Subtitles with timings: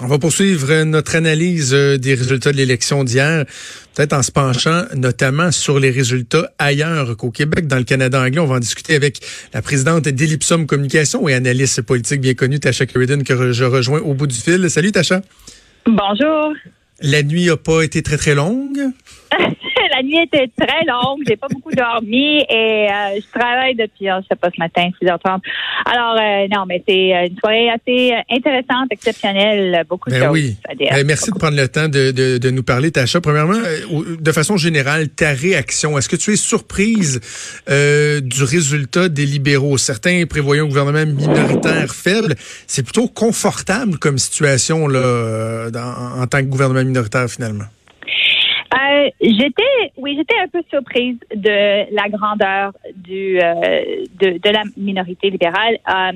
[0.00, 3.44] On va poursuivre notre analyse euh, des résultats de l'élection d'hier,
[3.96, 8.38] peut-être en se penchant notamment sur les résultats ailleurs qu'au Québec, dans le Canada anglais.
[8.38, 9.18] On va en discuter avec
[9.52, 14.14] la présidente d'Ellipsum Communication et analyste politique bien connue, Tasha Sheridan, que je rejoins au
[14.14, 14.70] bout du fil.
[14.70, 15.20] Salut Tasha.
[15.84, 16.52] Bonjour.
[17.00, 18.78] La nuit n'a pas été très très longue.
[19.98, 21.22] la nuit était très longue.
[21.26, 25.40] J'ai pas beaucoup dormi et euh, je travaille depuis, je sais pas, ce matin, 6h30.
[25.86, 29.84] Alors, euh, non, mais c'est euh, une soirée assez intéressante, exceptionnelle.
[29.88, 30.56] Beaucoup de ben choses oui.
[30.68, 30.88] à dire.
[30.90, 33.20] Ben, merci de prendre le temps de, de, de nous parler, Tacha.
[33.20, 33.58] Premièrement,
[34.20, 35.98] de façon générale, ta réaction.
[35.98, 37.20] Est-ce que tu es surprise
[37.66, 39.78] du résultat des libéraux?
[39.78, 42.34] Certains prévoyant un gouvernement minoritaire faible.
[42.66, 47.64] C'est plutôt confortable comme situation là, dans, en tant que gouvernement minoritaire, finalement.
[49.20, 55.30] J'étais, oui, j'étais un peu surprise de la grandeur du euh, de, de, la minorité
[55.30, 56.12] libérale, euh,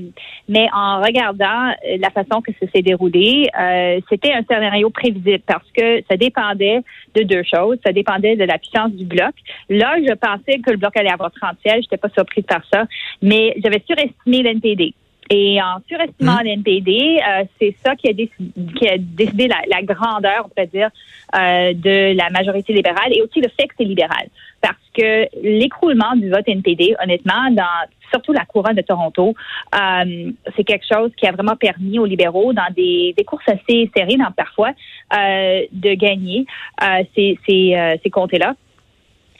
[0.48, 5.66] mais en regardant la façon que ça s'est déroulé, euh, c'était un scénario prévisible parce
[5.76, 6.80] que ça dépendait
[7.14, 7.78] de deux choses.
[7.84, 9.34] Ça dépendait de la puissance du bloc.
[9.68, 11.82] Là, je pensais que le bloc allait avoir 30 sièges.
[11.82, 12.84] J'étais pas surprise par ça,
[13.20, 14.94] mais j'avais surestimé l'NPD.
[15.34, 16.46] Et en surestimant mmh.
[16.46, 20.66] l'NPD, euh, c'est ça qui a, décidé, qui a décidé la, la, grandeur, on pourrait
[20.66, 20.90] dire,
[21.34, 24.28] euh, de la majorité libérale et aussi le fait que c'est libéral.
[24.60, 29.34] Parce que l'écroulement du vote NPD, honnêtement, dans surtout la couronne de Toronto,
[29.74, 33.90] euh, c'est quelque chose qui a vraiment permis aux libéraux, dans des, des courses assez
[33.96, 34.72] serrées, dans, parfois,
[35.16, 36.44] euh, de gagner
[36.82, 38.54] euh, ces, ces, euh, ces comtés-là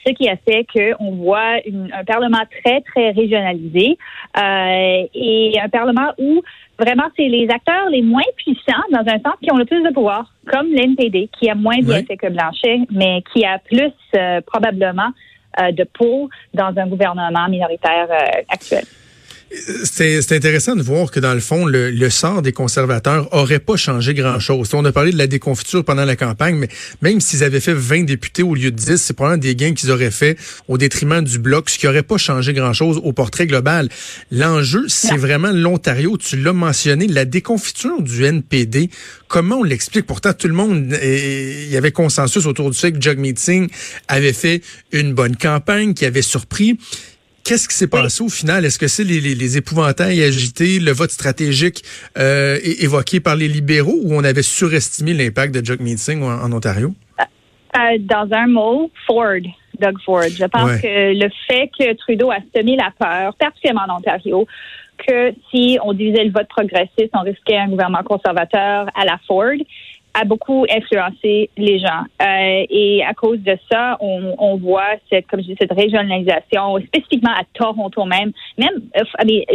[0.06, 3.96] ce qui a fait qu'on voit une, un Parlement très, très régionalisé
[4.36, 6.42] euh, et un Parlement où
[6.78, 9.90] vraiment c'est les acteurs les moins puissants dans un sens qui ont le plus de
[9.92, 14.40] pouvoir, comme l'NPD, qui a moins bien fait que Blanchet, mais qui a plus euh,
[14.46, 15.10] probablement
[15.60, 18.84] euh, de pour dans un gouvernement minoritaire euh, actuel.
[19.84, 23.76] C'est intéressant de voir que dans le fond, le, le sort des conservateurs aurait pas
[23.76, 24.70] changé grand-chose.
[24.72, 26.68] On a parlé de la déconfiture pendant la campagne, mais
[27.02, 29.90] même s'ils avaient fait 20 députés au lieu de 10, c'est probablement des gains qu'ils
[29.90, 33.88] auraient fait au détriment du bloc, ce qui aurait pas changé grand-chose au portrait global.
[34.30, 36.16] L'enjeu, c'est vraiment l'Ontario.
[36.16, 38.88] Tu l'as mentionné, la déconfiture du NPD.
[39.28, 40.06] Comment on l'explique?
[40.06, 43.68] Pourtant, tout le monde, il y avait consensus autour du fait que Jagmeet Singh
[44.08, 44.62] avait fait
[44.92, 46.78] une bonne campagne, qui avait surpris.
[47.44, 48.64] Qu'est-ce qui s'est passé au final?
[48.64, 51.82] Est-ce que c'est les, les, les, épouvantails agités, le vote stratégique
[52.16, 56.52] euh, évoqué par les libéraux ou on avait surestimé l'impact de Jagmeet Singh en, en
[56.52, 56.94] Ontario?
[57.20, 59.40] Euh, dans un mot, Ford,
[59.80, 60.28] Doug Ford.
[60.28, 60.80] Je pense ouais.
[60.80, 64.46] que le fait que Trudeau a semé la peur, particulièrement en Ontario,
[65.06, 69.56] que si on divisait le vote progressiste, on risquait un gouvernement conservateur à la Ford
[70.14, 72.04] a beaucoup influencé les gens.
[72.20, 76.78] Euh, et à cause de ça, on, on, voit cette, comme je dis, cette régionalisation,
[76.86, 78.32] spécifiquement à Toronto même.
[78.58, 79.04] Même, euh,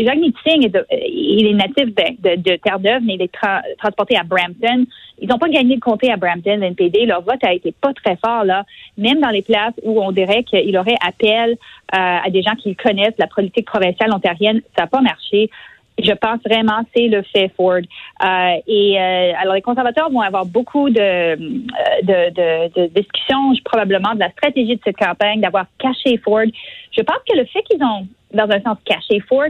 [0.03, 0.17] Jacques
[0.63, 4.23] est de, il est natif de, de, de Terre-Neuve, mais il est tra transporté à
[4.23, 4.85] Brampton.
[5.19, 7.05] Ils n'ont pas gagné le comté à Brampton, l'NPD.
[7.05, 8.65] Leur vote a été pas très fort, là.
[8.97, 11.55] Même dans les places où on dirait qu'il aurait appel euh,
[11.93, 15.49] à des gens qui connaissent la politique provinciale ontarienne, ça n'a pas marché
[15.97, 17.79] je pense vraiment c'est le fait Ford.
[17.79, 23.53] Euh, et euh, alors les conservateurs vont avoir beaucoup de, euh, de, de, de, discussions,
[23.65, 26.45] probablement de la stratégie de cette campagne, d'avoir caché Ford.
[26.91, 29.49] Je pense que le fait qu'ils ont, dans un sens, caché Ford,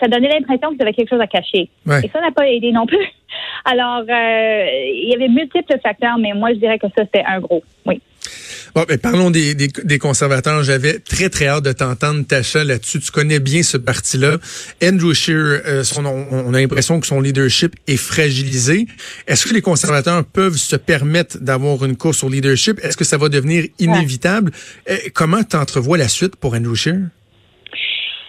[0.00, 1.68] ça donnait l'impression qu'ils avaient quelque chose à cacher.
[1.86, 2.04] Ouais.
[2.04, 2.98] Et ça n'a pas aidé non plus.
[3.64, 7.40] Alors, euh, il y avait multiples facteurs, mais moi, je dirais que ça, c'était un
[7.40, 7.62] gros.
[7.86, 8.00] Oui.
[8.76, 10.62] Bon, mais parlons des, des, des conservateurs.
[10.62, 13.00] J'avais très, très hâte de t'entendre, Tacha, là-dessus.
[13.00, 14.36] Tu connais bien ce parti-là.
[14.84, 18.86] Andrew Scheer, euh, son, on a l'impression que son leadership est fragilisé.
[19.26, 22.78] Est-ce que les conservateurs peuvent se permettre d'avoir une course au leadership?
[22.82, 24.52] Est-ce que ça va devenir inévitable?
[24.86, 25.10] Ouais.
[25.14, 27.00] Comment t'entrevois la suite pour Andrew Scheer?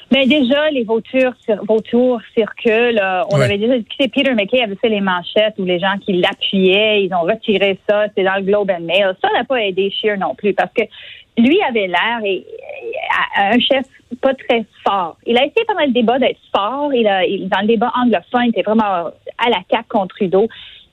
[0.10, 1.34] Ben déjà, les vautours,
[1.68, 3.02] vautours circulent.
[3.30, 3.46] On ouais.
[3.46, 7.14] avait déjà discuté, Peter McKay avait fait les manchettes où les gens qui l'appuyaient, ils
[7.14, 9.16] ont retiré ça, c'est dans le Globe and Mail.
[9.22, 10.84] Ça n'a pas aidé Scheer non plus parce que
[11.38, 12.46] lui avait l'air et,
[13.36, 13.86] un chef
[14.22, 15.18] pas très fort.
[15.26, 16.94] Il a essayé pendant le débat d'être fort.
[16.94, 20.48] Il a, il, dans le débat anglophone, il était vraiment à la cape contre Trudeau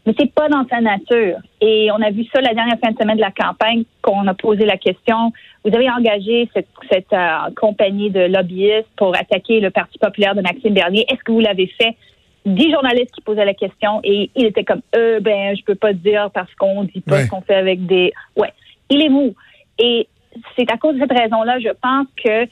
[0.06, 1.38] mais c'est pas dans sa nature.
[1.60, 4.34] Et on a vu ça la dernière fin de semaine de la campagne, qu'on a
[4.34, 5.32] posé la question.
[5.64, 10.42] Vous avez engagé cette, cette euh, compagnie de lobbyistes pour attaquer le Parti populaire de
[10.42, 11.06] Maxime Bernier.
[11.08, 11.96] Est-ce que vous l'avez fait?
[12.44, 15.94] Dix journalistes qui posaient la question et il était comme, euh, ben, je peux pas
[15.94, 17.24] dire parce qu'on dit pas ouais.
[17.24, 18.52] ce qu'on fait avec des, ouais.
[18.90, 19.34] Il est mou.
[19.78, 20.06] Et
[20.56, 22.46] c'est à cause de cette raison-là, je pense que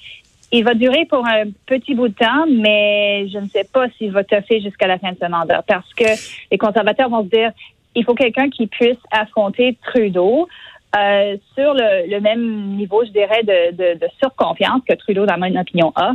[0.52, 4.12] il va durer pour un petit bout de temps, mais je ne sais pas s'il
[4.12, 6.04] va toffer jusqu'à la fin de ce mandat parce que
[6.50, 7.52] les conservateurs vont se dire
[7.94, 10.49] il faut quelqu'un qui puisse affronter Trudeau.
[10.94, 15.38] Euh, sur le, le, même niveau, je dirais, de, de, de, surconfiance que Trudeau, dans
[15.38, 16.12] mon opinion, a.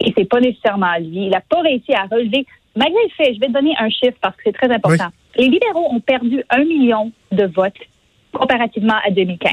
[0.00, 1.24] Et c'est pas nécessairement lui.
[1.24, 2.44] Il n'a pas réussi à relever,
[2.76, 5.08] malgré le fait, je vais te donner un chiffre parce que c'est très important.
[5.36, 7.80] Les libéraux ont perdu un million de votes
[8.34, 9.52] comparativement à 2015.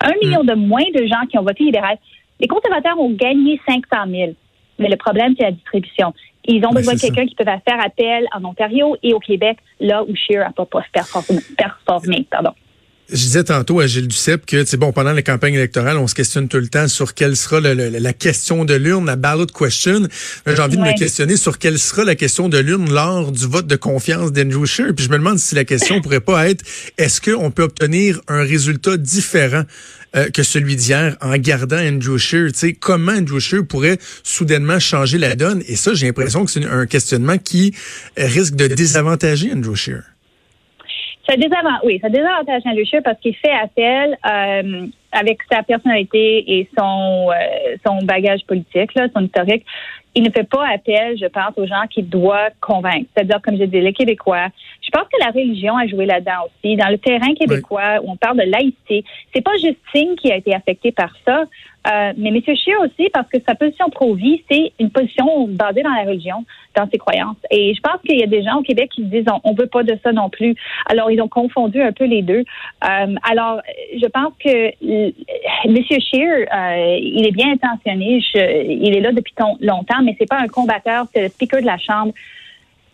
[0.00, 0.46] Un million mm.
[0.46, 1.98] de moins de gens qui ont voté libéral.
[2.40, 4.32] Les conservateurs ont gagné 500 000.
[4.78, 6.12] Mais le problème, c'est la distribution.
[6.46, 9.58] Ils ont ben, besoin de quelqu'un qui peut faire appel en Ontario et au Québec,
[9.80, 12.26] là où Scheer n'a pas performé.
[12.30, 12.52] Pardon.
[13.10, 16.14] Je disais tantôt à Gilles Duceppe que, c'est bon, pendant les campagnes électorales, on se
[16.14, 20.08] questionne tout le temps sur quelle sera la question de l'urne, la ballot question.
[20.46, 23.66] J'ai envie de me questionner sur quelle sera la question de l'urne lors du vote
[23.66, 24.94] de confiance d'Andrew Scheer.
[24.94, 26.64] Puis je me demande si la question pourrait pas être,
[26.96, 29.64] est-ce qu'on peut obtenir un résultat différent
[30.16, 32.52] euh, que celui d'hier en gardant Andrew Scheer?
[32.52, 35.62] Tu sais, comment Andrew Scheer pourrait soudainement changer la donne?
[35.68, 37.74] Et ça, j'ai l'impression que c'est un questionnement qui
[38.16, 40.13] risque de désavantager Andrew Scheer.
[41.28, 46.68] Ça désavantage, oui, ça désavantage Andrew parce qu'il fait appel euh, avec sa personnalité et
[46.76, 49.64] son euh, son bagage politique, là, son historique.
[50.16, 53.06] Il ne fait pas appel, je pense, aux gens qu'il doit convaincre.
[53.14, 54.46] C'est-à-dire, comme je dis, les Québécois.
[54.80, 56.76] Je pense que la religion a joué là-dedans aussi.
[56.76, 59.04] Dans le terrain québécois, où on parle de laïcité,
[59.34, 61.44] c'est pas Justine qui a été affectée par ça.
[61.86, 62.40] Euh, mais M.
[62.40, 66.44] Scheer aussi, parce que sa position pro-vie, c'est une position basée dans la religion,
[66.74, 67.36] dans ses croyances.
[67.50, 69.56] Et je pense qu'il y a des gens au Québec qui se disent on, ne
[69.56, 70.54] veut pas de ça non plus.
[70.86, 72.44] Alors, ils ont confondu un peu les deux.
[72.84, 73.60] Euh, alors,
[74.00, 75.84] je pense que M.
[76.00, 78.22] Scheer, euh, il est bien intentionné.
[78.34, 81.78] il est là depuis longtemps, mais c'est pas un combatteur, c'est le speaker de la
[81.78, 82.12] Chambre.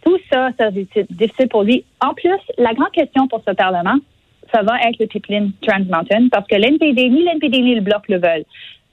[0.04, 1.84] Tout ça, ça c'est difficile pour lui.
[2.00, 3.96] En plus, la grande question pour ce Parlement,
[4.52, 8.08] ça va être le pipeline Trans Mountain, parce que l'NPD, ni l'NPD ni le Bloc
[8.08, 8.44] le veulent.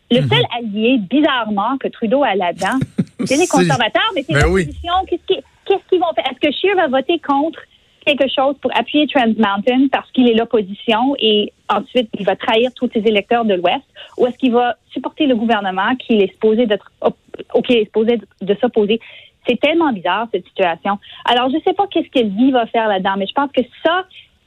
[0.10, 0.30] Le mhm.
[0.30, 2.80] seul allié, bizarrement, que Trudeau a là-dedans,
[3.26, 4.94] c'est les conservateurs, mais c'est ben l'opposition.
[5.10, 6.26] Qu'est-ce qu'ils vont faire?
[6.32, 7.60] Est-ce que Scheer va voter contre
[8.06, 12.72] quelque chose pour appuyer Trans Mountain parce qu'il est l'opposition et ensuite il va trahir
[12.74, 13.84] tous ses électeurs de l'Ouest?
[14.18, 16.90] Ou est-ce qu'il va supporter le gouvernement qui est supposé d'être
[17.70, 19.02] est supposé de s'opposer?
[19.48, 21.00] C'est tellement bizarre, cette situation.
[21.26, 23.62] Alors, je ne sais pas qu'est-ce que lui va faire là-dedans, mais je pense que
[23.86, 24.04] ça,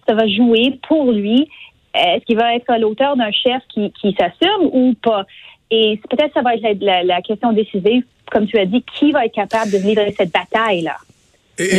[0.06, 1.48] ça va jouer pour lui.
[1.94, 5.24] Est-ce qu'il va être l'auteur d'un chef qui, qui s'assume ou pas?
[5.70, 9.34] Et peut-être ça va être la, question décisive, comme tu as dit, qui va être
[9.34, 10.96] capable de livrer cette bataille-là?
[11.58, 11.78] Et,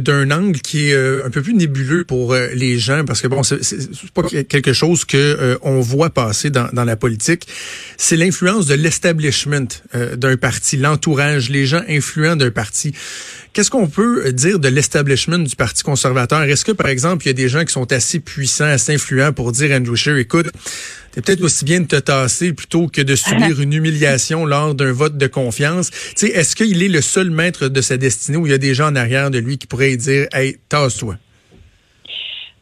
[0.00, 3.26] d'un angle qui est euh, un peu plus nébuleux pour euh, les gens, parce que
[3.26, 3.58] bon, c'est
[4.14, 7.48] pas quelque chose que euh, on voit passer dans, dans la politique.
[7.96, 9.66] C'est l'influence de l'establishment
[10.14, 12.94] d'un parti, l'entourage, les gens influents d'un parti.
[13.52, 16.42] Qu'est-ce qu'on peut dire de l'establishment du Parti conservateur?
[16.44, 19.32] Est-ce que, par exemple, il y a des gens qui sont assez puissants, assez influents
[19.32, 20.50] pour dire à Andrew Scheer, écoute,
[21.14, 24.92] c'est peut-être aussi bien de te tasser plutôt que de subir une humiliation lors d'un
[24.92, 25.90] vote de confiance.
[25.90, 28.58] Tu sais, est-ce qu'il est le seul maître de sa destinée ou il y a
[28.58, 31.18] des gens en arrière de lui qui pourraient dire, hey, tasse-toi?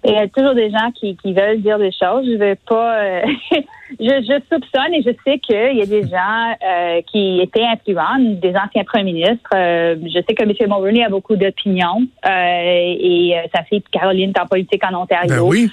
[0.05, 2.25] Il y a toujours des gens qui, qui veulent dire des choses.
[2.25, 3.01] Je vais pas.
[3.01, 3.23] Euh,
[4.01, 8.19] je, je, soupçonne et je sais qu'il y a des gens euh, qui étaient influents,
[8.19, 9.51] des anciens premiers ministres.
[9.55, 10.53] Euh, je sais que M.
[10.61, 15.29] Mulroney a beaucoup d'opinions et sa fille Caroline est en politique en Ontario.
[15.29, 15.71] Ben oui.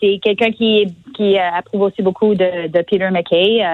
[0.00, 3.64] C'est quelqu'un qui, qui approuve aussi beaucoup de, de Peter McKay.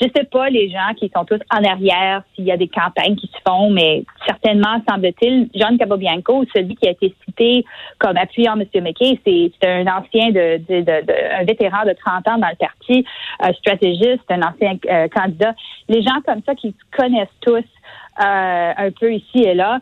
[0.00, 3.16] Je sais pas les gens qui sont tous en arrière s'il y a des campagnes
[3.16, 7.64] qui se font, mais certainement semble-t-il, John Cabobianco, celui qui a été cité
[7.98, 8.64] comme appuyant M.
[8.82, 13.04] McKay, c'est un ancien de, un vétéran de 30 ans dans le parti,
[13.40, 15.54] un stratégiste, un ancien euh, candidat.
[15.88, 19.80] Les gens comme ça qui connaissent tous euh, un peu ici et là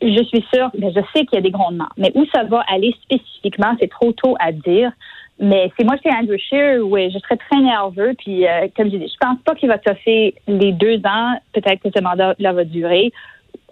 [0.00, 1.88] je suis sûre, mais je sais qu'il y a des grondements.
[1.96, 4.92] Mais où ça va aller spécifiquement, c'est trop tôt à dire.
[5.40, 8.14] Mais c'est moi, c'est Andrew Scheer, oui, je serais très nerveux.
[8.18, 11.38] Puis, euh, comme je dis, je pense pas qu'il va toffer les deux ans.
[11.52, 13.12] Peut-être que ce mandat-là va durer.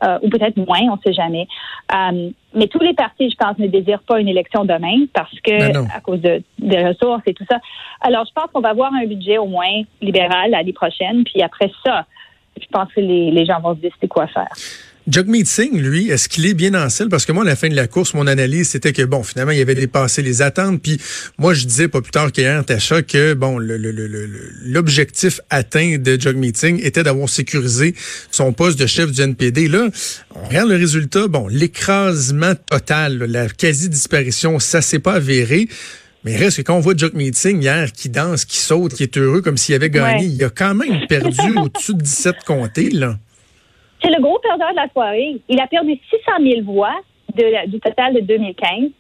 [0.05, 1.49] Euh, ou peut-être moins, on ne sait jamais.
[1.95, 5.73] Euh, mais tous les partis, je pense, ne désirent pas une élection demain parce que
[5.73, 7.59] ben à cause de, des ressources et tout ça.
[8.03, 11.25] Alors, je pense qu'on va avoir un budget au moins libéral l'année prochaine.
[11.25, 12.05] Puis après ça,
[12.61, 14.49] je pense que les, les gens vont se décider quoi faire.
[15.09, 17.09] Jagmeet Singh, lui, est-ce qu'il est bien en selle?
[17.09, 19.53] Parce que moi, à la fin de la course, mon analyse, c'était que, bon, finalement,
[19.53, 20.83] il avait dépassé les attentes.
[20.83, 21.01] Puis
[21.39, 26.81] moi, je disais pas plus tard qu'hier, Tacha, que, bon, l'objectif atteint de Jagmeet Singh
[26.83, 27.95] était d'avoir sécurisé
[28.33, 29.69] son poste de chef du NPD.
[29.69, 29.91] Là,
[30.35, 31.29] on regarde le résultat.
[31.29, 35.69] Bon, l'écrasement total, la quasi-disparition, ça s'est pas avéré.
[36.25, 39.17] Mais reste que quand on voit Jock Meeting hier qui danse, qui saute, qui est
[39.17, 43.17] heureux comme s'il avait gagné, il a quand même perdu au-dessus de 17 comtés, là.
[44.07, 45.41] C'est le gros perdeur de la soirée.
[45.49, 46.95] Il a perdu 600 000 voix
[47.35, 48.91] du total de 2015.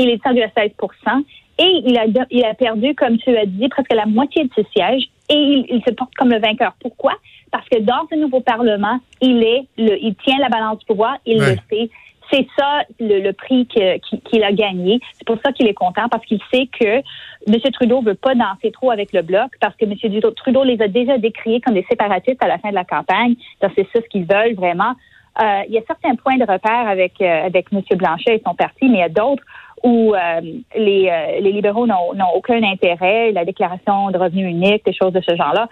[0.00, 1.22] Il est descendu à 16%
[1.58, 4.66] et il a, il a perdu, comme tu as dit, presque la moitié de ses
[4.74, 5.36] sièges et
[5.70, 6.74] il, se porte comme le vainqueur.
[6.80, 7.12] Pourquoi?
[7.52, 11.16] Parce que dans ce nouveau Parlement, il est le, il tient la balance du pouvoir,
[11.24, 11.88] il le sait.
[12.30, 15.00] C'est ça le, prix qu'il a gagné.
[15.14, 17.02] C'est pour ça qu'il est content, parce qu'il sait que
[17.46, 17.60] M.
[17.72, 19.94] Trudeau veut pas danser trop avec le bloc, parce que M.
[20.34, 23.36] Trudeau les a déjà décriés comme des séparatistes à la fin de la campagne.
[23.62, 24.94] Donc, c'est ça ce qu'ils veulent vraiment.
[25.40, 27.82] Euh, il y a certains points de repère avec euh, avec M.
[27.96, 29.42] Blanchet et son parti, mais il y a d'autres
[29.84, 30.40] où euh,
[30.74, 35.36] les, les libéraux n'ont aucun intérêt, la déclaration de revenus unique, des choses de ce
[35.36, 35.68] genre-là.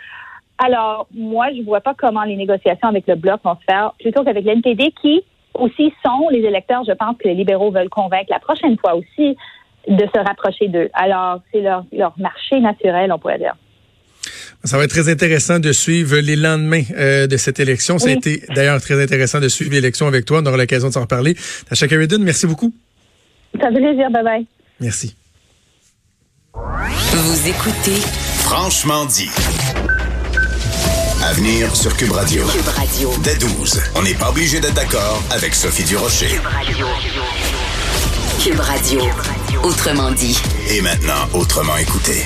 [0.58, 4.22] Alors, moi, je vois pas comment les négociations avec le Bloc vont se faire, plutôt
[4.22, 8.40] qu'avec l'NPD, qui aussi sont les électeurs, je pense que les libéraux veulent convaincre la
[8.40, 9.36] prochaine fois aussi
[9.88, 10.90] de se rapprocher d'eux.
[10.94, 13.54] Alors, c'est leur, leur marché naturel, on pourrait dire.
[14.64, 17.98] Ça va être très intéressant de suivre les lendemains euh, de cette élection.
[17.98, 20.40] Ça a été d'ailleurs très intéressant de suivre l'élection avec toi.
[20.42, 21.36] On aura l'occasion de s'en reparler.
[21.68, 22.72] Tasha Carridon, merci beaucoup.
[23.60, 24.10] Ça fait plaisir.
[24.10, 24.46] Bye bye.
[24.80, 25.14] Merci.
[26.54, 28.00] Vous écoutez
[28.44, 29.30] Franchement dit.
[31.24, 32.44] Avenir sur Cube Radio.
[32.48, 33.10] Cube Radio.
[33.22, 33.80] Dès 12.
[33.94, 36.28] On n'est pas obligé d'être d'accord avec Sophie Durocher.
[36.28, 36.86] Cube Radio.
[38.38, 39.00] Cube Radio.
[39.62, 40.38] Autrement dit.
[40.68, 42.22] Et maintenant, autrement écouté.